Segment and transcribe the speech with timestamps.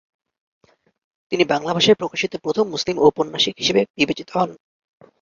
[1.31, 4.49] তিনি বাংলা ভাষায় প্রকাশিত প্রথম মুসলিম ঔপন্যাসিক হিসেবে বিবেচিত হন।